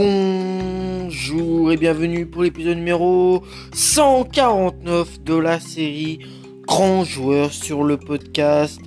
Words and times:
Bonjour 0.00 1.72
et 1.72 1.76
bienvenue 1.76 2.24
pour 2.24 2.44
l'épisode 2.44 2.76
numéro 2.76 3.42
149 3.74 5.24
de 5.24 5.34
la 5.34 5.58
série 5.58 6.20
Grand 6.68 7.02
joueur 7.02 7.52
sur 7.52 7.82
le 7.82 7.96
podcast. 7.96 8.80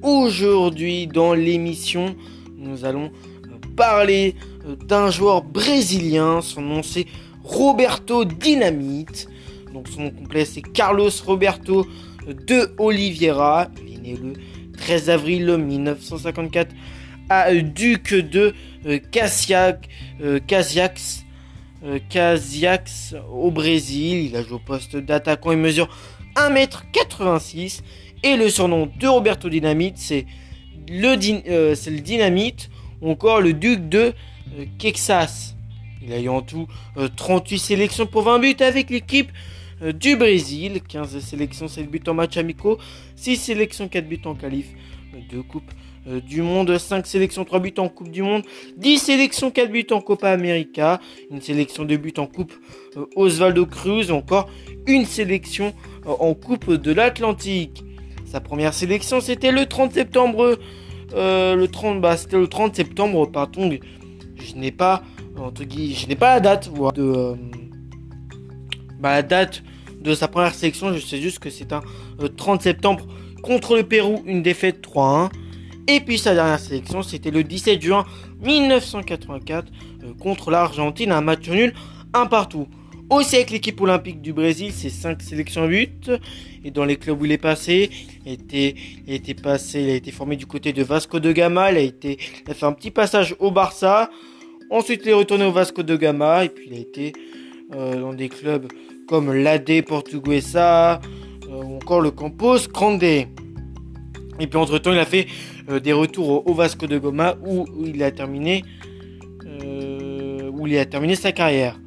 Aujourd'hui 0.00 1.08
dans 1.08 1.34
l'émission, 1.34 2.14
nous 2.56 2.84
allons 2.84 3.10
parler 3.76 4.36
d'un 4.86 5.10
joueur 5.10 5.42
brésilien. 5.42 6.40
Son 6.40 6.62
nom 6.62 6.84
c'est 6.84 7.06
Roberto 7.42 8.24
Dinamite. 8.24 9.26
Donc 9.72 9.88
son 9.88 10.02
nom 10.02 10.10
complet 10.10 10.44
c'est 10.44 10.62
Carlos 10.62 11.10
Roberto 11.26 11.84
de 12.28 12.72
Oliveira. 12.78 13.66
Il 13.84 13.94
est 13.94 14.02
né 14.02 14.16
le 14.22 14.34
13 14.76 15.10
avril 15.10 15.56
1954 15.56 16.72
à 17.28 17.52
Duc 17.52 18.14
de 18.14 18.54
Casiac, 19.10 19.88
euh, 20.20 20.38
Casiax, 20.46 21.24
euh, 21.84 21.98
euh, 22.16 23.20
au 23.32 23.50
Brésil. 23.50 24.26
Il 24.26 24.36
a 24.36 24.42
joué 24.42 24.54
au 24.54 24.58
poste 24.58 24.96
d'attaquant. 24.96 25.52
Il 25.52 25.58
mesure 25.58 25.88
1m86. 26.36 27.82
Et 28.22 28.36
le 28.36 28.48
surnom 28.48 28.90
de 28.98 29.06
Roberto 29.06 29.48
Dynamite, 29.48 29.98
c'est 29.98 30.26
le, 30.88 31.16
Dynamite 32.00 32.70
ou 33.02 33.10
encore 33.10 33.40
le 33.40 33.52
Duc 33.52 33.88
de 33.88 34.14
Texas. 34.78 35.56
Il 36.02 36.12
a 36.12 36.18
eu 36.18 36.28
en 36.28 36.40
tout 36.40 36.66
38 37.16 37.58
sélections 37.58 38.06
pour 38.06 38.22
20 38.22 38.38
buts 38.38 38.56
avec 38.60 38.88
l'équipe 38.88 39.30
du 39.82 40.16
Brésil. 40.16 40.80
15 40.88 41.18
sélections, 41.18 41.68
7 41.68 41.90
buts 41.90 42.00
en 42.06 42.14
match 42.14 42.38
amicaux, 42.38 42.78
6 43.16 43.36
sélections, 43.36 43.88
4 43.88 44.08
buts 44.08 44.22
en 44.24 44.34
qualif, 44.34 44.68
2 45.30 45.42
coupes 45.42 45.70
euh, 46.06 46.20
du 46.20 46.42
monde, 46.42 46.76
5 46.76 47.06
sélections, 47.06 47.44
3 47.44 47.60
buts 47.60 47.74
en 47.78 47.88
Coupe 47.88 48.10
du 48.10 48.22
Monde, 48.22 48.42
10 48.76 48.98
sélections, 48.98 49.50
4 49.50 49.70
buts 49.70 49.86
en 49.90 50.02
Copa 50.02 50.28
América, 50.28 51.00
une 51.30 51.40
sélection 51.40 51.84
de 51.84 51.96
buts 51.96 52.12
en 52.18 52.26
Coupe 52.26 52.52
euh, 52.98 53.06
Osvaldo 53.16 53.64
Cruz, 53.64 54.10
encore 54.10 54.50
une 54.86 55.06
sélection 55.06 55.72
euh, 56.06 56.10
en 56.20 56.34
Coupe 56.34 56.70
de 56.70 56.92
l'Atlantique. 56.92 57.82
Sa 58.26 58.40
première 58.40 58.74
sélection, 58.74 59.20
c'était 59.20 59.50
le 59.50 59.64
30 59.64 59.94
septembre. 59.94 60.58
le 61.14 61.66
30, 61.66 62.00
bah, 62.02 62.18
c'était 62.18 62.36
le 62.36 62.48
30 62.48 62.76
septembre, 62.76 63.30
pardon. 63.30 63.70
Je 64.36 64.54
n'ai 64.56 64.72
pas, 64.72 65.02
je 65.36 66.06
n'ai 66.06 66.16
pas 66.16 66.34
la 66.34 66.40
date 66.40 66.70
de, 66.94 67.34
bah, 69.00 69.12
la 69.12 69.22
date 69.22 69.62
de 70.02 70.14
sa 70.14 70.28
première 70.28 70.52
sélection. 70.52 70.92
Je 70.92 70.98
sais 70.98 71.18
juste 71.18 71.38
que 71.38 71.48
c'est 71.48 71.72
un 71.72 71.80
30 72.36 72.60
septembre 72.60 73.06
contre 73.42 73.76
le 73.76 73.84
Pérou, 73.84 74.22
une 74.26 74.42
défaite 74.42 74.84
3-1. 74.86 75.30
Et 75.86 76.00
puis 76.00 76.18
sa 76.18 76.34
dernière 76.34 76.58
sélection, 76.60 77.02
c'était 77.02 77.30
le 77.30 77.44
17 77.44 77.82
juin 77.82 78.04
1984 78.42 79.66
euh, 80.04 80.14
contre 80.18 80.50
l'Argentine, 80.50 81.12
un 81.12 81.20
match 81.20 81.48
nul, 81.48 81.74
un 82.14 82.26
partout. 82.26 82.66
Aussi 83.10 83.36
avec 83.36 83.50
l'équipe 83.50 83.78
olympique 83.82 84.22
du 84.22 84.32
Brésil, 84.32 84.72
c'est 84.74 84.88
5 84.88 85.20
sélections 85.20 85.68
but. 85.68 86.10
Et 86.64 86.70
dans 86.70 86.86
les 86.86 86.96
clubs 86.96 87.20
où 87.20 87.26
il 87.26 87.32
est 87.32 87.38
passé, 87.38 87.90
il 88.24 88.30
a 88.30 88.32
été, 88.32 88.74
il 89.06 89.34
passé, 89.36 89.82
il 89.82 89.90
a 89.90 89.94
été 89.94 90.10
formé 90.10 90.36
du 90.36 90.46
côté 90.46 90.72
de 90.72 90.82
Vasco 90.82 91.20
de 91.20 91.30
Gama, 91.30 91.70
il 91.70 91.76
a, 91.76 91.82
il 91.82 92.54
fait 92.54 92.64
un 92.64 92.72
petit 92.72 92.90
passage 92.90 93.36
au 93.38 93.50
Barça. 93.50 94.08
Ensuite, 94.70 95.02
il 95.04 95.10
est 95.10 95.14
retourné 95.14 95.44
au 95.44 95.52
Vasco 95.52 95.82
de 95.82 95.96
Gama 95.96 96.46
et 96.46 96.48
puis 96.48 96.64
il 96.68 96.74
a 96.74 96.80
été 96.80 97.12
euh, 97.74 98.00
dans 98.00 98.14
des 98.14 98.30
clubs 98.30 98.66
comme 99.06 99.34
l'AD 99.34 99.84
Portuguesa 99.84 100.94
euh, 100.94 101.62
ou 101.62 101.76
encore 101.76 102.00
le 102.00 102.10
Campos 102.10 102.68
Grande. 102.72 103.04
Et 104.40 104.46
puis 104.46 104.58
entre-temps, 104.58 104.92
il 104.92 104.98
a 104.98 105.04
fait 105.04 105.26
euh, 105.68 105.80
des 105.80 105.92
retours 105.92 106.46
au, 106.48 106.54
Vasco 106.54 106.86
de 106.86 106.98
Goma 106.98 107.36
où, 107.44 107.66
il 107.84 108.02
a 108.02 108.10
terminé 108.10 108.64
euh, 109.46 110.50
où 110.52 110.66
il 110.66 110.76
a 110.78 110.84
terminé 110.84 111.14
sa 111.14 111.32
carrière. 111.32 111.78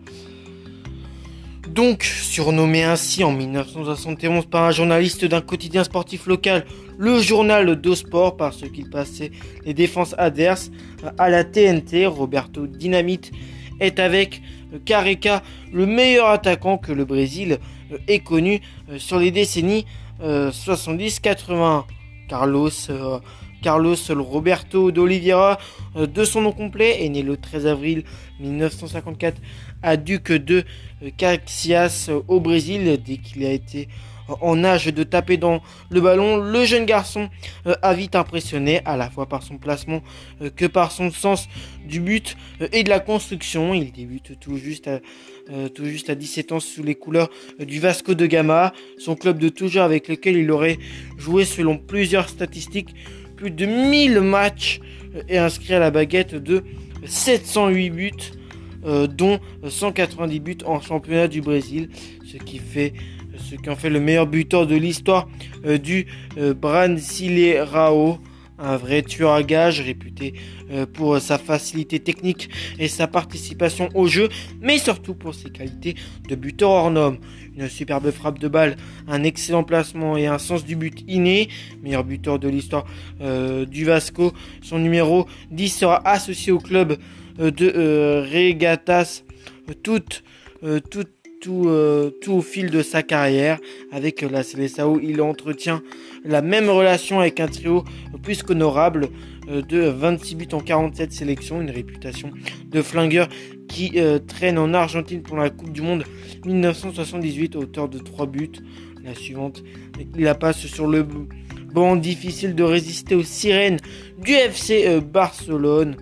Donc, 1.68 2.03
surnommé 2.03 2.84
ainsi 2.84 3.24
en 3.24 3.31
1971 3.31 4.46
par 4.46 4.63
un 4.63 4.72
journaliste 4.72 5.25
d'un 5.25 5.41
quotidien 5.41 5.84
sportif 5.84 6.25
local, 6.25 6.66
le 6.97 7.19
journal 7.19 7.80
de 7.80 7.94
sport, 7.94 8.36
parce 8.38 8.62
qu'il 8.72 8.90
passait 8.90 9.31
les 9.63 9.74
défenses 9.74 10.16
adverses 10.18 10.72
à 11.19 11.30
la 11.30 11.44
TNT, 11.44 12.07
Roberto 12.07 12.66
Dynamite 12.66 13.31
est 13.80 14.00
avec 14.00 14.41
Careca 14.86 15.44
le 15.72 15.86
meilleur 15.86 16.30
attaquant 16.30 16.80
que 16.80 16.91
le 16.91 17.06
Brésil 17.06 17.59
ait 18.07 18.19
connu 18.19 18.62
sur 18.97 19.19
les 19.19 19.30
décennies 19.30 19.86
70-80. 20.19 21.84
Carlos 22.27 22.89
Carlos 23.61 23.95
Roberto 24.09 24.91
d'Oliveira, 24.91 25.57
euh, 25.95 26.05
de 26.05 26.23
son 26.23 26.41
nom 26.41 26.51
complet, 26.51 27.03
est 27.03 27.09
né 27.09 27.23
le 27.23 27.38
13 27.38 27.67
avril 27.67 28.03
1954 28.39 29.41
à 29.81 29.97
Duc 29.97 30.31
de 30.31 30.63
Caxias 31.17 32.09
au 32.27 32.39
Brésil. 32.39 32.99
Dès 33.03 33.17
qu'il 33.17 33.45
a 33.45 33.51
été 33.51 33.88
en 34.41 34.63
âge 34.63 34.85
de 34.88 35.03
taper 35.03 35.38
dans 35.38 35.61
le 35.89 36.01
ballon, 36.01 36.38
le 36.38 36.65
jeune 36.65 36.85
garçon 36.85 37.29
euh, 37.65 37.75
a 37.81 37.93
vite 37.93 38.15
impressionné 38.15 38.81
à 38.85 38.97
la 38.97 39.09
fois 39.09 39.27
par 39.27 39.43
son 39.43 39.57
placement 39.57 40.01
euh, 40.41 40.49
que 40.49 40.65
par 40.65 40.91
son 40.91 41.11
sens 41.11 41.47
du 41.85 41.99
but 41.99 42.35
et 42.71 42.83
de 42.83 42.89
la 42.89 42.99
construction. 42.99 43.73
Il 43.73 43.91
débute 43.91 44.39
tout 44.39 44.57
juste 44.57 44.88
à, 44.88 44.99
tout 45.69 45.85
juste 45.85 46.09
à 46.09 46.15
17 46.15 46.51
ans 46.51 46.59
sous 46.59 46.83
les 46.83 46.95
couleurs 46.95 47.29
du 47.59 47.79
Vasco 47.79 48.13
de 48.13 48.25
Gama, 48.25 48.73
son 48.97 49.15
club 49.15 49.39
de 49.39 49.47
toujours 49.49 49.83
avec 49.83 50.09
lequel 50.09 50.35
il 50.35 50.51
aurait 50.51 50.77
joué 51.17 51.45
selon 51.45 51.77
plusieurs 51.77 52.27
statistiques 52.27 52.94
plus 53.38 53.51
de 53.51 53.65
1000 53.65 54.19
matchs 54.19 54.81
et 55.29 55.38
inscrit 55.38 55.73
à 55.73 55.79
la 55.79 55.91
baguette 55.91 56.35
de 56.35 56.63
708 57.05 57.89
buts, 57.91 58.11
euh, 58.85 59.07
dont 59.07 59.39
190 59.67 60.39
buts 60.39 60.57
en 60.65 60.81
championnat 60.81 61.27
du 61.27 61.41
Brésil, 61.41 61.89
ce 62.25 62.38
qui 62.38 62.57
fait 62.57 62.94
ce 63.38 63.56
qui 63.56 63.70
en 63.70 63.75
fait 63.75 63.90
le 63.90 64.00
meilleur 64.00 64.28
buteur 64.28 64.68
de 64.68 64.75
l'histoire 64.75 65.28
euh, 65.66 65.78
du 65.78 66.08
euh, 66.38 66.53
un 68.59 68.78
vrai 68.78 69.03
tueur 69.03 69.34
à 69.34 69.44
gage 69.44 69.81
réputé 69.81 70.34
euh, 70.72 70.86
pour 70.86 71.20
sa 71.20 71.38
facilité 71.38 72.00
technique 72.00 72.50
et 72.80 72.88
sa 72.88 73.08
participation 73.08 73.90
au 73.94 74.08
jeu, 74.08 74.30
mais 74.62 74.78
surtout 74.78 75.14
pour 75.14 75.36
ses 75.36 75.50
qualités 75.50 75.96
de 76.28 76.36
buteur 76.36 76.70
hors 76.70 76.92
norme. 76.92 77.18
Une 77.56 77.70
superbe 77.70 78.12
frappe 78.12 78.40
de 78.40 78.48
balle, 78.48 78.75
un 79.08 79.24
excellent 79.24 79.64
placement 79.64 80.18
et 80.18 80.28
un 80.28 80.38
sens 80.38 80.66
du 80.66 80.75
but 80.75 81.04
inné, 81.08 81.50
meilleur 81.81 82.04
buteur 82.04 82.40
de 82.40 82.48
l'histoire 82.48 82.86
euh, 83.22 83.66
du 83.66 83.86
Vasco. 83.86 84.34
Son 84.62 84.80
numéro 84.80 85.28
10 85.52 85.69
sera 85.69 86.08
associé 86.08 86.52
au 86.52 86.59
club 86.59 86.98
de 87.40 88.24
Regatas 88.31 89.24
toute 89.84 90.24
tout, 91.40 91.66
euh, 91.68 92.09
tout 92.22 92.34
au 92.34 92.42
fil 92.42 92.70
de 92.70 92.81
sa 92.81 93.03
carrière. 93.03 93.59
Avec 93.92 94.22
la 94.22 94.44
Célessao, 94.44 95.00
il 95.02 95.22
entretient 95.22 95.81
la 96.24 96.42
même 96.42 96.70
relation 96.70 97.20
avec 97.20 97.40
un 97.40 97.48
trio 97.48 97.84
plus 98.24 98.44
qu'honorable 98.44 99.09
euh, 99.50 99.62
de 99.62 99.80
26 99.80 100.36
buts 100.36 100.48
en 100.53 100.59
47 100.59 101.12
sélections, 101.12 101.62
une 101.62 101.72
réputation 101.72 102.31
de 102.70 102.81
flingueur 102.81 103.28
qui 103.68 103.94
euh, 103.96 104.20
traîne 104.20 104.58
en 104.58 104.74
Argentine 104.74 105.22
pour 105.22 105.38
la 105.38 105.50
Coupe 105.50 105.72
du 105.72 105.81
Monde 105.81 106.03
1978 106.46 107.56
à 107.56 107.59
hauteur 107.59 107.90
de 107.90 108.00
3 108.00 108.25
buts. 108.28 108.52
La 109.04 109.16
suivante, 109.16 109.64
il 110.18 110.24
la 110.24 110.36
passe 110.36 110.66
sur 110.66 110.88
le 110.88 111.06
banc 111.74 111.96
difficile 111.96 112.56
de 112.56 112.64
résister 112.64 113.16
aux 113.16 113.24
sirènes 113.24 113.78
du 114.19 114.34
FC 114.34 115.00
Barcelone 115.00 115.96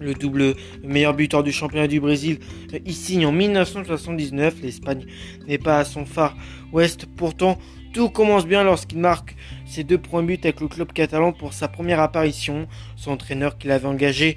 le 0.00 0.14
double 0.14 0.54
meilleur 0.82 1.14
buteur 1.14 1.42
du 1.42 1.52
championnat 1.52 1.86
du 1.86 2.00
Brésil. 2.00 2.38
Il 2.84 2.94
signe 2.94 3.26
en 3.26 3.32
1979. 3.32 4.56
L'Espagne 4.62 5.06
n'est 5.46 5.58
pas 5.58 5.78
à 5.78 5.84
son 5.84 6.04
phare 6.04 6.36
ouest. 6.72 7.06
Pourtant, 7.16 7.58
tout 7.92 8.10
commence 8.10 8.46
bien 8.46 8.64
lorsqu'il 8.64 8.98
marque 8.98 9.36
ses 9.64 9.84
deux 9.84 9.98
premiers 9.98 10.36
buts 10.36 10.40
avec 10.44 10.60
le 10.60 10.68
club 10.68 10.92
catalan 10.92 11.32
pour 11.32 11.52
sa 11.52 11.68
première 11.68 12.00
apparition. 12.00 12.66
Son 12.96 13.12
entraîneur 13.12 13.58
qu'il 13.58 13.70
avait 13.70 13.86
engagé, 13.86 14.36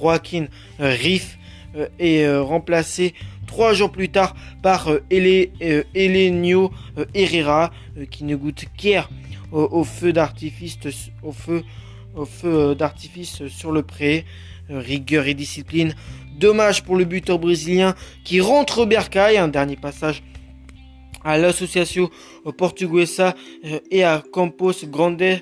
Joaquin 0.00 0.46
Riff, 0.78 1.38
euh, 1.76 1.86
est 2.00 2.24
euh, 2.24 2.42
remplacé 2.42 3.14
trois 3.46 3.74
jours 3.74 3.92
plus 3.92 4.08
tard 4.08 4.34
par 4.60 4.88
euh, 4.90 5.04
Elenio 5.10 6.72
Herrera 7.14 7.70
qui 8.10 8.24
ne 8.24 8.34
goûte 8.34 8.64
guère 8.76 9.08
au 9.52 9.84
feu 9.84 10.12
d'artifice 10.12 10.78
au 11.22 11.32
feu 11.32 11.64
au 12.16 12.24
feu 12.24 12.74
d'artifice 12.74 13.46
sur 13.48 13.72
le 13.72 13.82
pré 13.82 14.24
rigueur 14.68 15.26
et 15.26 15.34
discipline. 15.34 15.94
Dommage 16.38 16.84
pour 16.84 16.96
le 16.96 17.04
buteur 17.04 17.38
brésilien 17.38 17.94
qui 18.24 18.40
rentre 18.40 18.82
au 18.82 18.86
bercail. 18.86 19.36
Un 19.36 19.48
dernier 19.48 19.76
passage 19.76 20.22
à 21.24 21.36
l'association 21.38 22.10
Portuguesa 22.56 23.34
euh, 23.64 23.78
et 23.90 24.04
à 24.04 24.22
Campos 24.32 24.72
Grandes 24.84 25.20
euh, 25.22 25.38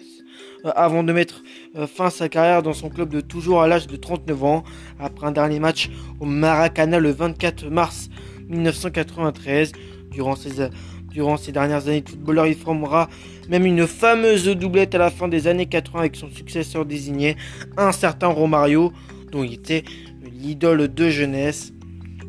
avant 0.74 1.04
de 1.04 1.12
mettre 1.12 1.42
euh, 1.76 1.86
fin 1.86 2.06
à 2.06 2.10
sa 2.10 2.28
carrière 2.28 2.62
dans 2.62 2.72
son 2.72 2.88
club 2.88 3.10
de 3.10 3.20
toujours 3.20 3.62
à 3.62 3.68
l'âge 3.68 3.86
de 3.86 3.96
39 3.96 4.44
ans. 4.44 4.64
Après 4.98 5.26
un 5.26 5.32
dernier 5.32 5.60
match 5.60 5.88
au 6.18 6.24
Maracana 6.24 6.98
le 6.98 7.10
24 7.10 7.66
mars 7.66 8.08
1993. 8.48 9.72
Durant 10.10 10.36
ses, 10.36 10.68
durant 11.10 11.36
ces 11.36 11.52
dernières 11.52 11.88
années 11.88 12.02
de 12.02 12.08
footballeur, 12.08 12.46
il 12.46 12.54
formera 12.54 13.08
même 13.48 13.66
une 13.66 13.86
fameuse 13.86 14.46
doublette 14.46 14.94
à 14.94 14.98
la 14.98 15.10
fin 15.10 15.28
des 15.28 15.46
années 15.46 15.66
80 15.66 16.00
avec 16.00 16.16
son 16.16 16.30
successeur 16.30 16.84
désigné, 16.84 17.36
un 17.76 17.92
certain 17.92 18.28
Romario 18.28 18.92
dont 19.32 19.42
il 19.42 19.54
était 19.54 19.84
l'idole 20.22 20.92
de 20.92 21.08
jeunesse. 21.08 21.72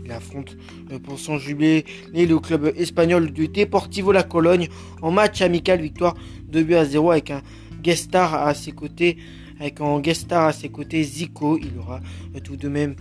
Il 0.06 0.12
affronte 0.12 0.58
pour 1.04 1.20
son 1.20 1.38
jubilé 1.38 1.86
le 2.14 2.40
club 2.40 2.74
espagnol 2.76 3.31
du 3.31 3.48
Deportivo 3.48 4.12
La 4.12 4.24
Cologne 4.24 4.68
en 5.02 5.12
match 5.12 5.42
amical 5.42 5.81
victoire 5.81 6.16
2 6.48 6.64
buts 6.64 6.76
à 6.76 6.86
0 6.86 7.12
avec 7.12 7.30
un 7.31 7.42
guest 7.84 8.16
à 8.16 8.52
ses 8.56 8.72
côtés 8.72 9.18
avec 9.60 9.81
en 9.81 10.00
guest 10.00 10.31
à 10.31 10.52
ses 10.52 10.70
côtés 10.70 11.04
Zico. 11.04 11.58
Il 11.58 11.78
aura 11.78 12.00
tout 12.44 12.56
de 12.56 12.70
même 12.70 12.96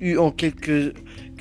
eu 0.00 0.16
en 0.16 0.30
quelques 0.30 0.94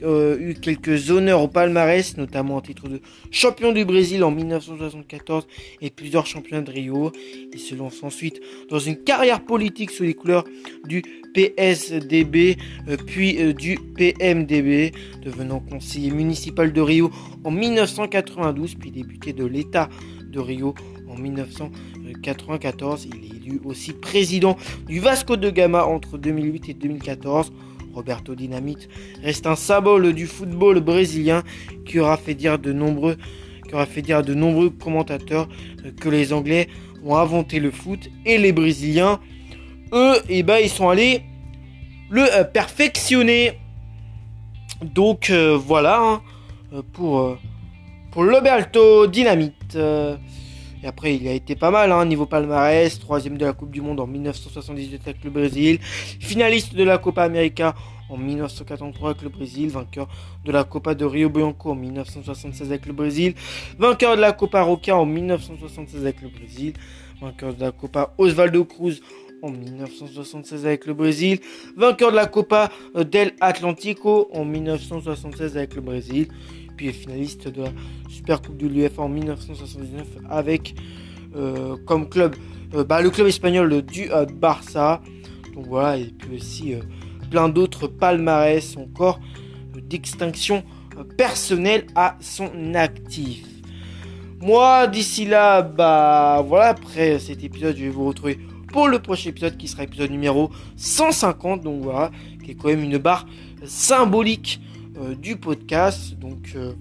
euh, 0.04 0.38
eu 0.40 0.56
quelques 0.56 1.12
honneurs 1.12 1.44
au 1.44 1.48
palmarès, 1.48 2.18
notamment 2.18 2.56
en 2.56 2.62
titre 2.62 2.88
de 2.88 3.02
champion 3.30 3.72
du 3.72 3.86
Brésil 3.86 4.24
en 4.24 4.32
1974 4.32 5.46
et 5.80 5.92
plusieurs 5.92 6.26
championnats 6.26 6.64
de 6.64 6.72
Rio. 6.72 7.12
Il 7.54 7.60
se 7.60 7.76
lance 7.76 8.02
ensuite 8.02 8.42
dans 8.70 8.80
une 8.80 8.98
carrière 8.98 9.46
politique 9.46 9.92
sous 9.92 10.02
les 10.02 10.16
couleurs 10.16 10.44
du 10.86 11.04
PSDB 11.36 12.58
euh, 12.88 12.98
puis 13.06 13.38
euh, 13.38 13.54
du 13.54 13.78
PMDB, 13.96 14.92
devenant 15.24 15.60
conseiller 15.60 16.10
municipal 16.10 16.74
de 16.74 16.82
Rio 16.82 17.12
en 17.44 17.52
1992 17.52 18.76
puis 18.76 18.90
député 18.90 19.34
de 19.34 19.46
l'État 19.46 19.88
de 20.32 20.40
Rio 20.40 20.74
en 21.08 21.16
1994. 21.16 23.06
Il 23.06 23.24
est 23.24 23.38
élu 23.38 23.62
aussi 23.66 23.94
président 23.94 24.58
du 24.88 25.00
Vasco 25.00 25.38
de 25.38 25.52
Gama 25.52 25.86
entre 25.86 26.18
2008 26.18 26.70
et 26.70 26.74
2014. 26.74 27.52
Roberto 27.94 28.36
Dinamite 28.36 28.90
reste 29.24 29.48
un 29.48 29.56
symbole 29.56 30.14
du 30.14 30.28
football 30.28 30.80
brésilien 30.80 31.44
qui 31.86 32.00
aura 32.00 32.18
fait 32.18 32.36
dire 32.36 32.60
de 32.60 32.74
nombreux, 32.74 33.18
à 33.74 34.22
de 34.22 34.34
nombreux 34.34 34.70
commentateurs 34.70 35.48
que 36.00 36.10
les 36.10 36.34
Anglais 36.34 36.68
ont 37.04 37.16
inventé 37.16 37.60
le 37.60 37.72
foot 37.72 38.10
et 38.26 38.38
les 38.38 38.52
Brésiliens, 38.52 39.20
eux, 39.94 40.16
eh 40.30 40.44
ben, 40.44 40.58
ils 40.58 40.70
sont 40.70 40.90
allés 40.90 41.24
le 42.10 42.24
euh, 42.24 42.44
perfectionner. 42.44 43.60
Donc 44.82 45.30
euh, 45.30 45.58
voilà 45.58 46.02
hein, 46.02 46.22
pour, 46.94 47.20
euh, 47.20 47.40
pour 48.12 48.30
Roberto 48.30 49.08
Dynamite. 49.08 49.78
Et 50.84 50.88
après, 50.88 51.16
il 51.16 51.28
a 51.28 51.34
été 51.34 51.56
pas 51.56 51.70
mal, 51.70 51.92
hein, 51.92 52.06
niveau 52.06 52.26
palmarès, 52.26 53.00
troisième 53.00 53.38
de 53.38 53.46
la 53.46 53.54
Coupe 53.54 53.72
du 53.72 53.82
Monde 53.82 54.00
en 54.00 54.08
1978 54.08 55.02
avec 55.06 55.24
le 55.24 55.30
Brésil, 55.30 55.80
finaliste 55.82 56.74
de 56.74 56.84
la 56.84 56.98
Copa 56.98 57.24
América 57.24 57.76
en 58.10 58.18
1983 58.18 59.12
avec 59.12 59.22
le 59.22 59.30
Brésil, 59.30 59.70
vainqueur 59.70 60.08
de 60.44 60.52
la 60.52 60.64
Copa 60.64 60.96
de 60.96 61.06
Rio 61.06 61.30
Bianco 61.30 61.72
en 61.72 61.76
1976 61.76 62.68
avec 62.68 62.86
le 62.88 62.94
Brésil, 62.94 63.36
vainqueur 63.78 64.16
de 64.16 64.22
la 64.22 64.32
Copa 64.32 64.64
Roca 64.64 64.96
en 64.98 65.06
1976 65.06 66.02
avec 66.02 66.22
le 66.22 66.30
Brésil, 66.30 66.74
vainqueur 67.22 67.54
de 67.54 67.62
la 67.62 67.72
Copa 67.72 68.14
Osvaldo 68.18 68.66
Cruz 68.66 69.02
en 69.44 69.52
1976 69.52 70.66
avec 70.66 70.86
le 70.86 70.94
Brésil, 70.94 71.40
vainqueur 71.78 72.12
de 72.12 72.16
la 72.16 72.26
Copa 72.26 72.72
del 72.96 73.34
Atlantico 73.40 74.30
en 74.34 74.46
1976 74.46 75.58
avec 75.58 75.76
le 75.76 75.82
Brésil, 75.82 76.28
puis 76.82 76.94
finaliste 76.94 77.48
de 77.48 77.62
la 77.62 77.70
Super 78.10 78.42
Coupe 78.42 78.58
de 78.58 78.66
l'UEFA 78.66 79.04
en 79.04 79.10
1979 79.10 80.08
avec 80.30 80.74
euh, 81.36 81.78
comme 81.86 82.10
club 82.10 82.36
euh, 82.74 82.84
bah, 82.84 83.02
le 83.02 83.12
club 83.12 83.28
espagnol 83.28 83.84
du 83.84 84.12
euh, 84.12 84.26
Barça. 84.26 85.00
Donc 85.54 85.68
voilà, 85.68 85.98
et 85.98 86.06
puis 86.06 86.38
aussi 86.38 86.74
plein 87.30 87.50
d'autres 87.50 87.88
palmarès 87.88 88.78
encore 88.78 89.20
d'extinction 89.76 90.64
personnelle 91.18 91.86
à 91.94 92.18
son 92.20 92.50
actif. 92.74 93.46
Moi, 94.40 94.88
d'ici 94.88 95.26
là, 95.26 95.62
bah 95.62 96.44
voilà, 96.48 96.70
après 96.70 97.20
cet 97.20 97.44
épisode, 97.44 97.76
je 97.78 97.84
vais 97.84 97.90
vous 97.90 98.08
retrouver 98.08 98.40
pour 98.74 98.88
le 98.88 98.98
prochain 98.98 99.30
épisode 99.30 99.56
qui 99.56 99.68
sera 99.68 99.84
épisode 99.84 100.10
numéro 100.10 100.50
150. 100.78 101.62
Donc 101.62 101.84
voilà, 101.84 102.10
qui 102.44 102.52
est 102.52 102.56
quand 102.56 102.70
même 102.70 102.84
une 102.84 102.98
barre 102.98 103.28
symbolique 103.66 104.60
euh, 104.64 104.71
du 105.16 105.38
podcast. 105.38 106.16
Donc, 106.20 106.54
euh, 106.56 106.74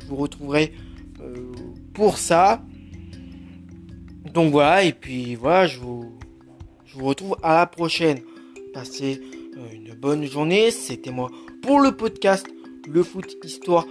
je 0.00 0.06
vous 0.06 0.16
retrouverai 0.16 0.72
euh, 1.20 1.52
pour 1.94 2.18
ça. 2.18 2.62
Donc 4.32 4.52
voilà, 4.52 4.84
et 4.84 4.92
puis 4.92 5.34
voilà, 5.34 5.66
je 5.66 5.78
vous, 5.78 6.16
je 6.86 6.94
vous 6.96 7.04
retrouve 7.04 7.36
à 7.42 7.56
la 7.56 7.66
prochaine. 7.66 8.20
Passez 8.72 9.20
une 9.72 9.94
bonne 9.94 10.24
journée. 10.24 10.70
C'était 10.70 11.10
moi 11.10 11.30
pour 11.62 11.80
le 11.80 11.92
podcast, 11.92 12.46
le 12.88 13.02
foot 13.02 13.36
histoire 13.44 13.86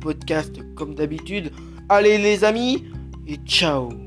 podcast 0.00 0.52
comme 0.74 0.94
d'habitude. 0.94 1.52
Allez 1.88 2.18
les 2.18 2.44
amis, 2.44 2.84
et 3.26 3.36
ciao 3.46 4.03